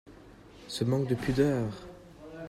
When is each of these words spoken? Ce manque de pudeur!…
Ce 0.67 0.83
manque 0.83 1.05
de 1.09 1.13
pudeur!… 1.13 1.67